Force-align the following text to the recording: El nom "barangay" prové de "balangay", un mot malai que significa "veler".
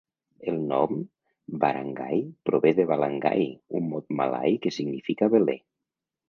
El 0.51 0.55
nom 0.69 0.95
"barangay" 1.63 2.23
prové 2.51 2.71
de 2.79 2.87
"balangay", 2.93 3.45
un 3.81 3.87
mot 3.93 4.09
malai 4.23 4.57
que 4.65 4.73
significa 4.79 5.31
"veler". 5.37 5.57